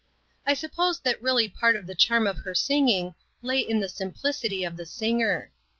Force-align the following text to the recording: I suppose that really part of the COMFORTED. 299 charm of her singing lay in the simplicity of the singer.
I 0.47 0.55
suppose 0.55 0.99
that 1.01 1.21
really 1.21 1.47
part 1.47 1.75
of 1.75 1.85
the 1.85 1.93
COMFORTED. 1.93 2.07
299 2.07 2.25
charm 2.25 2.39
of 2.39 2.43
her 2.43 2.55
singing 2.55 3.15
lay 3.43 3.59
in 3.59 3.81
the 3.81 3.87
simplicity 3.87 4.63
of 4.63 4.75
the 4.75 4.87
singer. 4.87 5.51